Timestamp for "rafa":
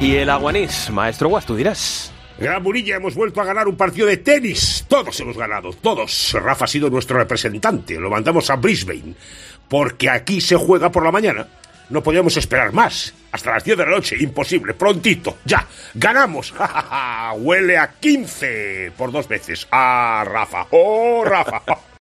6.40-6.66, 20.24-20.68, 21.24-21.62